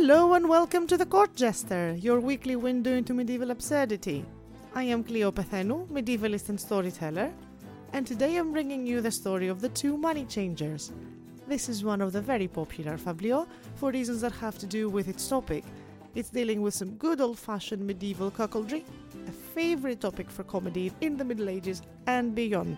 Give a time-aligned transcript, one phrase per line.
[0.00, 4.24] Hello and welcome to the Court Jester, your weekly window into medieval absurdity.
[4.72, 7.32] I am Kleio Pethainou, medievalist and storyteller,
[7.92, 10.92] and today I'm bringing you the story of the two money changers.
[11.48, 15.08] This is one of the very popular fabliaux for reasons that have to do with
[15.08, 15.64] its topic.
[16.14, 18.84] It's dealing with some good old fashioned medieval cuckoldry,
[19.26, 22.76] a favourite topic for comedy in the Middle Ages and beyond.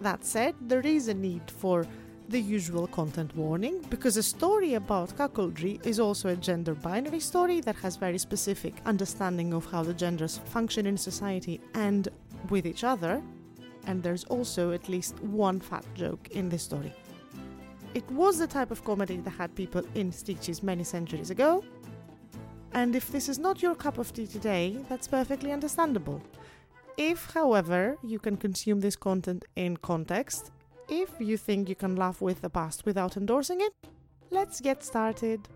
[0.00, 1.86] That said, there is a need for
[2.28, 7.60] the usual content warning because a story about cuckoldry is also a gender binary story
[7.62, 12.08] that has very specific understanding of how the genders function in society and
[12.50, 13.22] with each other,
[13.86, 16.92] and there's also at least one fat joke in this story.
[17.94, 21.64] It was the type of comedy that had people in stitches many centuries ago,
[22.74, 26.22] and if this is not your cup of tea today, that's perfectly understandable.
[26.98, 30.50] If, however, you can consume this content in context
[30.88, 33.74] if you think you can laugh with the past without endorsing it,
[34.30, 35.48] let's get started.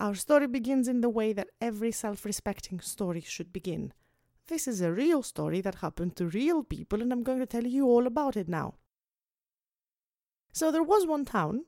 [0.00, 3.92] Our story begins in the way that every self respecting story should begin.
[4.46, 7.66] This is a real story that happened to real people, and I'm going to tell
[7.66, 8.76] you all about it now.
[10.52, 11.64] So, there was one town,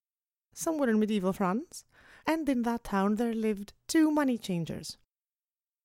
[0.54, 1.84] somewhere in medieval France,
[2.26, 4.96] and in that town there lived two money changers.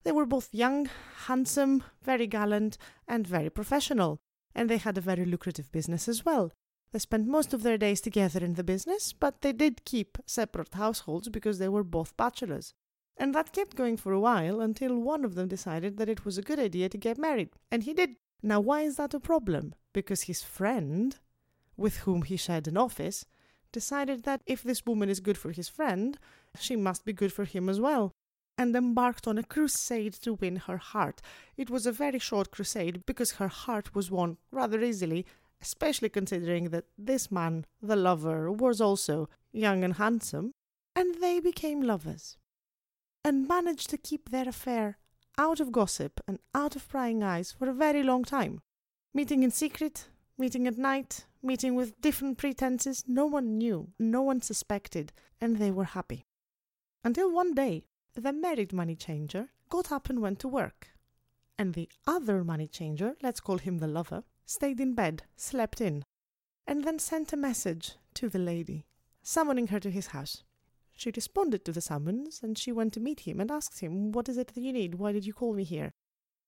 [0.05, 0.87] They were both young,
[1.25, 4.19] handsome, very gallant, and very professional,
[4.53, 6.51] and they had a very lucrative business as well.
[6.91, 10.75] They spent most of their days together in the business, but they did keep separate
[10.75, 12.75] households because they were both bachelors.
[13.17, 16.37] And that kept going for a while until one of them decided that it was
[16.37, 17.49] a good idea to get married.
[17.71, 18.15] And he did.
[18.43, 19.73] Now, why is that a problem?
[19.91, 21.17] Because his friend,
[21.75, 23.25] with whom he shared an office,
[23.71, 26.19] decided that if this woman is good for his friend,
[26.59, 28.13] she must be good for him as well
[28.57, 31.21] and embarked on a crusade to win her heart.
[31.57, 35.25] It was a very short crusade because her heart was won rather easily,
[35.61, 40.53] especially considering that this man, the lover, was also young and handsome,
[40.95, 42.37] and they became lovers
[43.23, 44.97] and managed to keep their affair
[45.37, 48.61] out of gossip and out of prying eyes for a very long time.
[49.13, 50.07] Meeting in secret,
[50.37, 55.71] meeting at night, meeting with different pretenses, no one knew, no one suspected, and they
[55.71, 56.25] were happy.
[57.03, 57.83] Until one day,
[58.15, 60.87] the married money changer got up and went to work.
[61.57, 66.03] And the other money changer, let's call him the lover, stayed in bed, slept in,
[66.67, 68.85] and then sent a message to the lady,
[69.21, 70.43] summoning her to his house.
[70.93, 74.29] She responded to the summons, and she went to meet him and asked him, What
[74.29, 74.95] is it that you need?
[74.95, 75.91] Why did you call me here?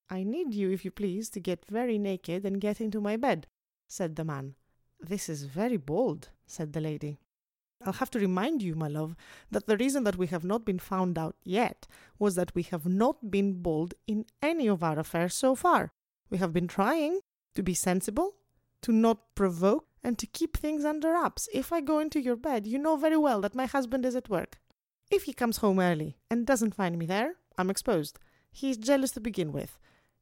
[0.09, 3.47] I need you, if you please, to get very naked and get into my bed,
[3.88, 4.56] said the man.
[5.01, 7.19] This is very bold, said the lady.
[7.85, 9.15] I'll have to remind you, my love,
[9.51, 11.88] that the reason that we have not been found out yet
[12.19, 15.91] was that we have not been bold in any of our affairs so far.
[16.29, 17.19] We have been trying
[17.55, 18.35] to be sensible,
[18.81, 21.47] to not provoke, and to keep things under wraps.
[21.53, 24.29] If I go into your bed, you know very well that my husband is at
[24.29, 24.59] work.
[25.09, 28.19] If he comes home early and doesn't find me there, I'm exposed.
[28.51, 29.79] He's jealous to begin with.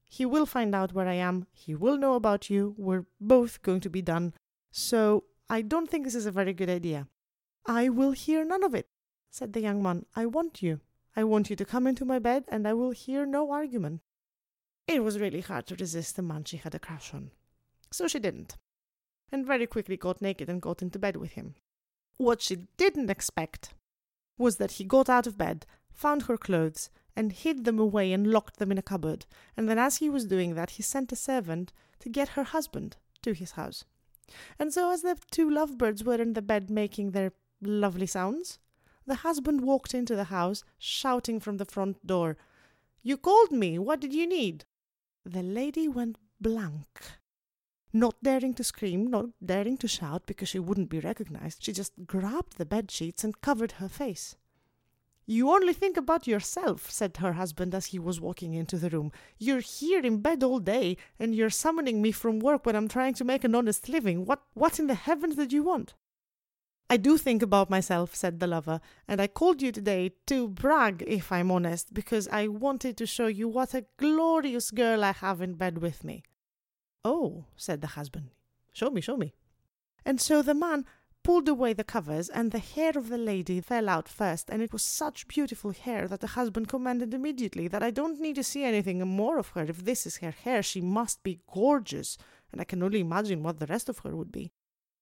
[0.07, 1.47] He will find out where I am.
[1.51, 2.75] He will know about you.
[2.77, 4.33] We're both going to be done.
[4.71, 7.07] So I don't think this is a very good idea.
[7.67, 8.87] I will hear none of it,
[9.31, 10.05] said the young man.
[10.15, 10.81] I want you.
[11.15, 14.01] I want you to come into my bed, and I will hear no argument.
[14.87, 17.31] It was really hard to resist the man she had a crush on.
[17.91, 18.57] So she didn't,
[19.31, 21.55] and very quickly got naked and got into bed with him.
[22.17, 23.73] What she didn't expect
[24.37, 28.27] was that he got out of bed, found her clothes, and hid them away and
[28.27, 29.25] locked them in a cupboard,
[29.57, 32.97] and then as he was doing that, he sent a servant to get her husband
[33.21, 33.85] to his house.
[34.59, 37.31] And so, as the two lovebirds were in the bed making their
[37.65, 38.59] lovely sounds.
[39.07, 42.37] The husband walked into the house, shouting from the front door,
[43.03, 43.77] You called me.
[43.77, 44.65] What did you need?
[45.23, 47.01] The lady went blank.
[47.93, 51.93] Not daring to scream, not daring to shout because she wouldn't be recognized, she just
[52.05, 54.35] grabbed the bed sheets and covered her face.
[55.27, 59.11] You only think about yourself, said her husband as he was walking into the room.
[59.39, 63.15] You're here in bed all day, and you're summoning me from work when I'm trying
[63.15, 64.25] to make an honest living.
[64.25, 65.95] What what in the heavens did you want?
[66.87, 71.03] I do think about myself, said the lover, and I called you today to brag,
[71.07, 75.41] if I'm honest, because I wanted to show you what a glorious girl I have
[75.41, 76.23] in bed with me.
[77.03, 78.29] Oh, said the husband,
[78.71, 79.33] show me, show me.
[80.05, 80.85] And so the man
[81.23, 84.71] pulled away the covers, and the hair of the lady fell out first, and it
[84.71, 88.63] was such beautiful hair that the husband commanded immediately that I don't need to see
[88.63, 89.63] anything more of her.
[89.63, 92.19] If this is her hair, she must be gorgeous,
[92.51, 94.51] and I can only imagine what the rest of her would be.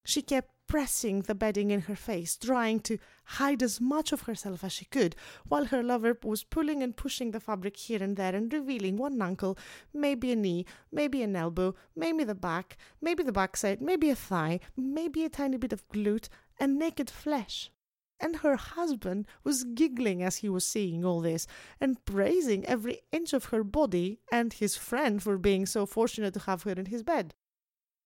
[0.06, 4.64] She kept pressing the bedding in her face, trying to hide as much of herself
[4.64, 5.16] as she could,
[5.48, 9.22] while her lover was pulling and pushing the fabric here and there and revealing one
[9.22, 9.58] ankle,
[9.94, 14.60] maybe a knee, maybe an elbow, maybe the back, maybe the backside, maybe a thigh,
[14.76, 16.28] maybe a tiny bit of glute,
[16.60, 17.72] and naked flesh.
[18.20, 21.46] And her husband was giggling as he was seeing all this,
[21.80, 26.40] and praising every inch of her body and his friend for being so fortunate to
[26.42, 27.36] have her in his bed.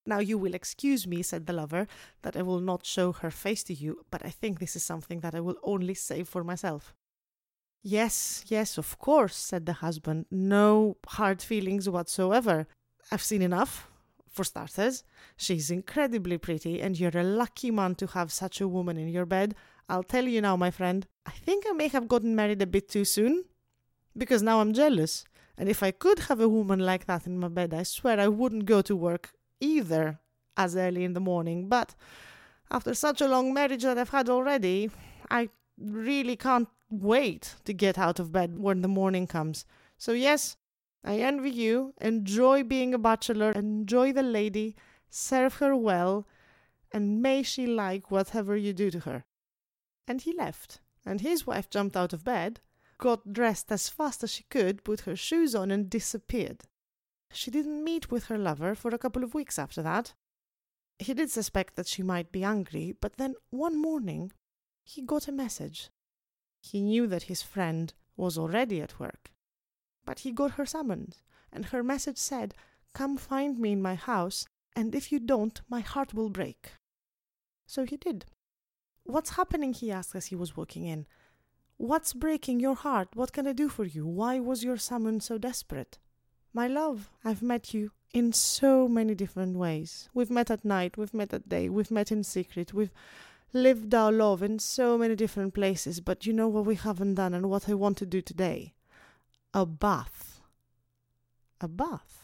[0.07, 1.85] Now you will excuse me, said the lover,
[2.21, 5.19] that I will not show her face to you, but I think this is something
[5.19, 6.93] that I will only save for myself.
[7.83, 10.25] Yes, yes, of course, said the husband.
[10.31, 12.67] No hard feelings whatsoever.
[13.11, 13.91] I've seen enough.
[14.29, 15.03] For starters,
[15.35, 19.25] she's incredibly pretty, and you're a lucky man to have such a woman in your
[19.25, 19.55] bed.
[19.89, 22.87] I'll tell you now, my friend, I think I may have gotten married a bit
[22.87, 23.45] too soon.
[24.15, 25.25] Because now I'm jealous.
[25.57, 28.27] And if I could have a woman like that in my bed, I swear I
[28.27, 30.19] wouldn't go to work either
[30.55, 31.69] as early in the morning.
[31.69, 31.95] But
[32.71, 34.89] after such a long marriage that I've had already,
[35.29, 39.65] I really can't wait to get out of bed when the morning comes.
[39.97, 40.57] So, yes,
[41.03, 41.93] I envy you.
[42.01, 44.75] Enjoy being a bachelor, enjoy the lady,
[45.09, 46.27] serve her well,
[46.91, 49.25] and may she like whatever you do to her.
[50.07, 52.61] And he left, and his wife jumped out of bed,
[52.97, 56.63] got dressed as fast as she could, put her shoes on, and disappeared.
[57.31, 60.13] She didn't meet with her lover for a couple of weeks after that.
[60.99, 64.31] He did suspect that she might be angry, but then one morning
[64.83, 65.89] he got a message.
[66.61, 69.31] He knew that his friend was already at work.
[70.05, 71.17] But he got her summoned,
[71.51, 72.55] and her message said,
[72.93, 76.71] Come find me in my house, and if you don't, my heart will break.
[77.67, 78.25] So he did.
[79.03, 79.73] What's happening?
[79.73, 81.05] he asked as he was walking in.
[81.77, 83.09] What's breaking your heart?
[83.13, 84.07] What can I do for you?
[84.07, 85.99] Why was your summons so desperate?
[86.57, 90.09] My love, I've met you in so many different ways.
[90.15, 92.95] We've met at night, we've met at day, we've met in secret, we've
[93.53, 97.35] lived our love in so many different places, but you know what we haven't done
[97.35, 98.73] and what I want to do today?
[99.53, 100.41] A bath.
[101.61, 102.23] A bath.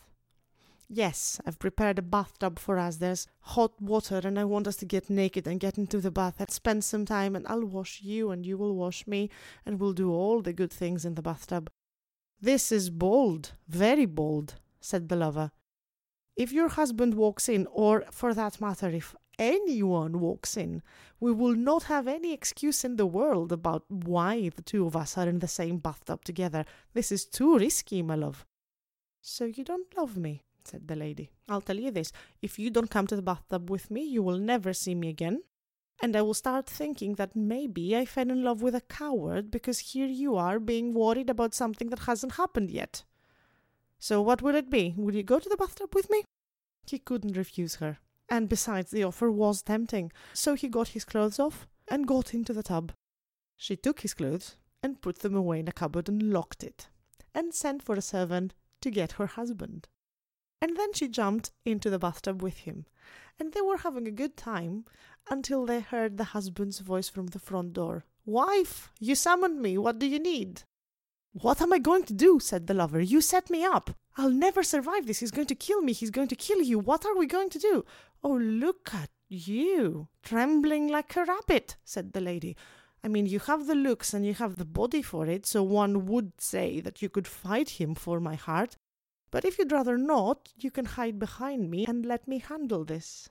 [0.90, 2.96] Yes, I've prepared a bathtub for us.
[2.96, 6.38] There's hot water, and I want us to get naked and get into the bath
[6.40, 9.30] and spend some time, and I'll wash you, and you will wash me,
[9.64, 11.70] and we'll do all the good things in the bathtub.
[12.44, 15.52] This is bold, very bold, said the lover.
[16.36, 20.82] If your husband walks in, or for that matter, if anyone walks in,
[21.22, 25.18] we will not have any excuse in the world about why the two of us
[25.18, 26.66] are in the same bathtub together.
[26.94, 28.46] This is too risky, my love.
[29.22, 31.30] So you don't love me, said the lady.
[31.48, 32.12] I'll tell you this
[32.42, 35.44] if you don't come to the bathtub with me, you will never see me again
[36.04, 39.80] and I will start thinking that maybe I fell in love with a coward because
[39.80, 43.04] here you are being worried about something that hasn't happened yet.
[44.00, 44.94] So what will it be?
[44.98, 46.26] Will you go to the bathtub with me?
[46.86, 51.40] He couldn't refuse her, and besides, the offer was tempting, so he got his clothes
[51.40, 52.92] off and got into the tub.
[53.56, 56.90] She took his clothes and put them away in a cupboard and locked it,
[57.34, 59.88] and sent for a servant to get her husband.
[60.64, 62.86] And then she jumped into the bathtub with him,
[63.38, 64.86] and they were having a good time
[65.30, 68.06] until they heard the husband's voice from the front door.
[68.26, 69.78] Wife, you summoned me.
[69.78, 70.64] What do you need?
[71.34, 72.40] What am I going to do?
[72.40, 73.02] said the lover.
[73.02, 73.90] You set me up.
[74.16, 75.20] I'll never survive this.
[75.20, 75.92] He's going to kill me.
[75.92, 76.80] He's going to kill you.
[76.80, 77.84] What are we going to do?
[78.24, 82.56] Oh, look at you, trembling like a rabbit, said the lady.
[83.04, 86.06] I mean, you have the looks and you have the body for it, so one
[86.06, 88.78] would say that you could fight him for my heart.
[89.34, 93.30] But if you'd rather not, you can hide behind me and let me handle this.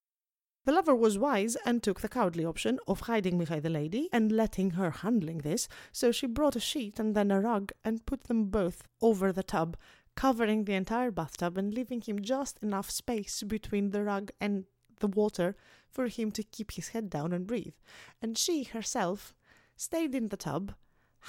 [0.65, 4.33] The lover was wise and took the cowardly option of hiding behind the lady and
[4.33, 8.25] letting her handling this, so she brought a sheet and then a rug and put
[8.25, 9.77] them both over the tub,
[10.17, 14.65] covering the entire bathtub and leaving him just enough space between the rug and
[14.99, 15.55] the water
[15.89, 17.75] for him to keep his head down and breathe.
[18.21, 19.35] And she herself
[19.77, 20.75] stayed in the tub,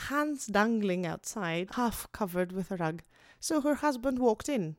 [0.10, 3.04] hands dangling outside, half covered with a rug.
[3.44, 4.78] So her husband walked in.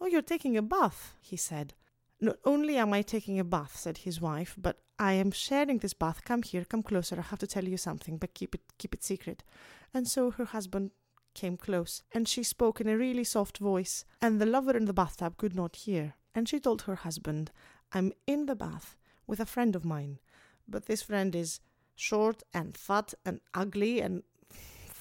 [0.00, 1.74] Oh, you're taking a bath, he said.
[2.18, 5.92] Not only am I taking a bath, said his wife, but I am sharing this
[5.92, 6.24] bath.
[6.24, 7.18] Come here, come closer.
[7.18, 9.44] I have to tell you something, but keep it keep it secret.
[9.92, 10.92] And so her husband
[11.34, 14.94] came close, and she spoke in a really soft voice, and the lover in the
[14.94, 16.14] bathtub could not hear.
[16.34, 17.50] And she told her husband,
[17.92, 18.96] I'm in the bath
[19.26, 20.20] with a friend of mine,
[20.66, 21.60] but this friend is
[21.94, 24.22] short and fat and ugly and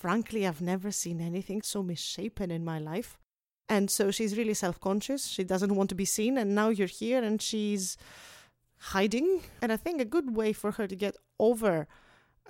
[0.06, 3.18] frankly, I've never seen anything so misshapen in my life.
[3.68, 5.26] And so she's really self conscious.
[5.26, 6.38] She doesn't want to be seen.
[6.38, 7.98] And now you're here and she's
[8.94, 9.42] hiding.
[9.64, 11.88] And I think a good way for her to get over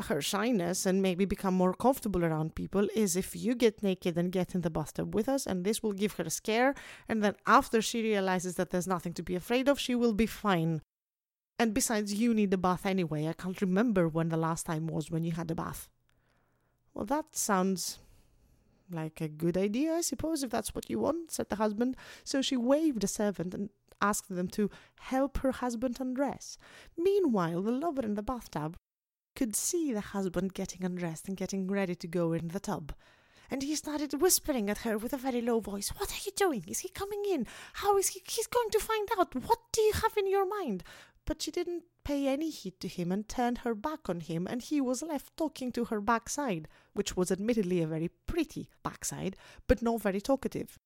[0.08, 4.34] her shyness and maybe become more comfortable around people is if you get naked and
[4.34, 6.76] get in the bathtub with us, and this will give her a scare.
[7.08, 10.26] And then after she realizes that there's nothing to be afraid of, she will be
[10.26, 10.82] fine.
[11.58, 13.30] And besides, you need a bath anyway.
[13.30, 15.88] I can't remember when the last time was when you had a bath.
[16.96, 18.00] Well, that sounds
[18.90, 21.98] like a good idea, I suppose, if that's what you want, said the husband.
[22.24, 23.70] So she waved a servant and
[24.02, 26.58] asked them to help her husband undress.
[26.98, 28.78] Meanwhile, the lover in the bathtub
[29.36, 32.94] could see the husband getting undressed and getting ready to go in the tub.
[33.52, 36.64] And he started whispering at her with a very low voice, What are you doing?
[36.68, 37.46] Is he coming in?
[37.74, 38.22] How is he?
[38.26, 39.36] He's going to find out.
[39.36, 40.84] What do you have in your mind?
[41.26, 44.62] But she didn't pay any heed to him and turned her back on him, and
[44.62, 49.36] he was left talking to her backside, which was admittedly a very pretty backside,
[49.68, 50.78] but not very talkative.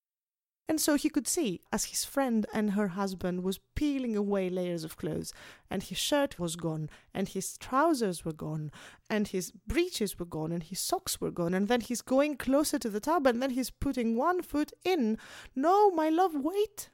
[0.69, 4.84] And so he could see, as his friend and her husband was peeling away layers
[4.84, 5.34] of clothes,
[5.67, 8.72] and his shirt was gone, and his trousers were gone,
[9.10, 12.77] and his breeches were gone, and his socks were gone, and then he's going closer
[12.77, 15.17] to the tub, and then he's putting one foot in.
[15.55, 16.91] No, my love, wait,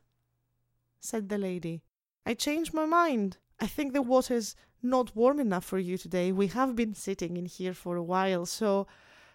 [1.01, 1.83] said the lady.
[2.25, 3.38] I changed my mind.
[3.60, 6.32] I think the water's not warm enough for you today.
[6.32, 8.88] We have been sitting in here for a while, so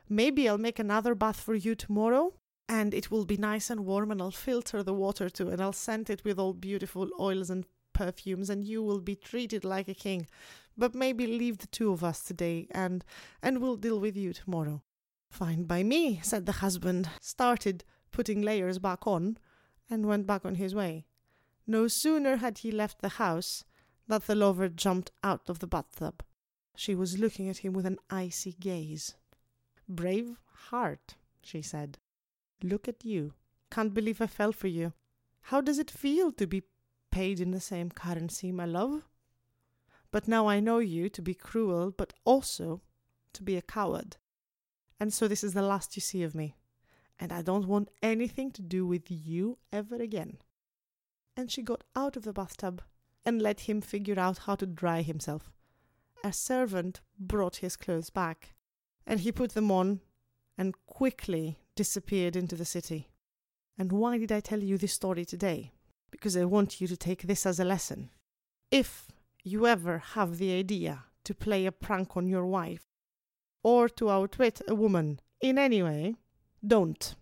[0.09, 2.35] maybe I'll make another bath for you tomorrow
[2.69, 5.73] and it will be nice and warm and I'll filter the water too and I'll
[5.73, 9.95] scent it with all beautiful oils and perfumes and you will be treated like a
[9.95, 10.27] king.
[10.77, 13.05] But maybe leave the two of us today and
[13.43, 14.83] and we'll deal with you tomorrow.
[15.31, 19.39] Fine by me, said the husband, started putting layers back on
[19.89, 21.07] and went back on his way.
[21.71, 23.63] No sooner had he left the house
[24.09, 26.25] than the lover jumped out of the bathtub.
[26.75, 29.15] She was looking at him with an icy gaze.
[29.89, 30.37] Brave
[30.71, 31.99] heart, she said.
[32.61, 33.35] Look at you.
[33.71, 34.95] Can't believe I fell for you.
[35.43, 36.65] How does it feel to be
[37.13, 39.05] paid in the same currency, my love?
[40.11, 42.81] But now I know you to be cruel, but also
[43.33, 44.17] to be a coward.
[44.99, 46.57] And so this is the last you see of me.
[47.21, 50.39] And I don't want anything to do with you ever again.
[51.37, 52.83] And she got out of the bathtub
[53.25, 55.51] and let him figure out how to dry himself.
[56.25, 58.55] A servant brought his clothes back,
[59.07, 60.01] and he put them on
[60.59, 63.09] and quickly disappeared into the city.
[63.79, 65.73] And why did I tell you this story today?
[66.11, 68.11] Because I want you to take this as a lesson.
[68.71, 69.09] If
[69.43, 72.85] you ever have the idea to play a prank on your wife
[73.63, 76.17] or to outwit a woman in any way,
[76.67, 77.15] don't.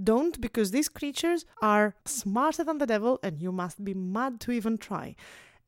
[0.00, 4.52] Don't, because these creatures are smarter than the devil and you must be mad to
[4.52, 5.16] even try.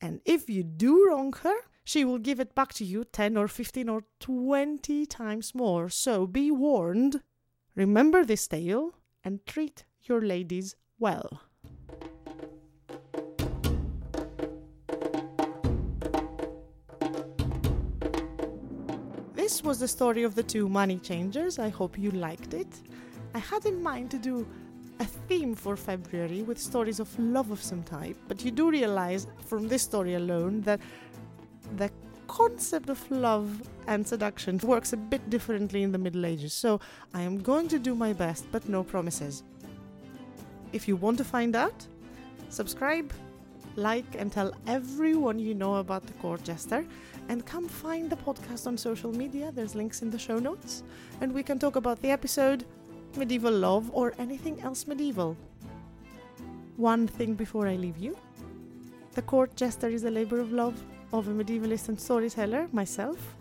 [0.01, 3.49] And if you do wrong her, she will give it back to you 10 or
[3.49, 5.89] 15 or 20 times more.
[5.89, 7.23] So be warned.
[7.75, 11.43] Remember this tale and treat your ladies well.
[19.35, 21.59] This was the story of the two money changers.
[21.59, 22.81] I hope you liked it.
[23.35, 24.47] I had in mind to do
[25.01, 29.27] a theme for February with stories of love of some type, but you do realize
[29.47, 30.81] from this story alone that
[31.77, 31.91] the
[32.29, 36.81] concept of love and seduction works a bit differently in the Middle Ages, so
[37.13, 39.43] I am going to do my best, but no promises.
[40.73, 41.87] If you want to find out,
[42.51, 43.13] subscribe,
[43.77, 46.87] like, and tell everyone you know about the court jester,
[47.29, 49.51] and come find the podcast on social media.
[49.53, 50.85] There's links in the show notes,
[51.21, 52.65] and we can talk about the episode,
[53.17, 55.37] medieval love, or anything else medieval.
[56.77, 58.17] One thing before I leave you
[59.15, 63.37] the court jester is a labor of love of a medievalist and storyteller, myself,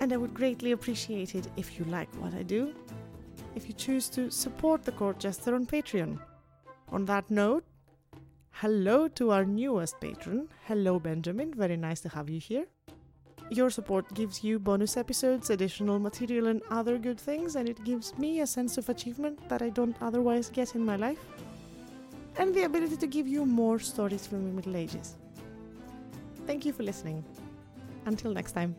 [0.00, 2.74] and I would greatly appreciate it if you like what I do,
[3.54, 6.18] if you choose to support the Court Jester on Patreon.
[6.90, 7.64] On that note,
[8.50, 10.48] hello to our newest patron.
[10.66, 11.52] Hello, Benjamin.
[11.52, 12.66] Very nice to have you here.
[13.50, 18.16] Your support gives you bonus episodes, additional material, and other good things, and it gives
[18.18, 21.18] me a sense of achievement that I don't otherwise get in my life,
[22.36, 25.16] and the ability to give you more stories from the Middle Ages.
[26.46, 27.24] Thank you for listening.
[28.04, 28.76] Until next time.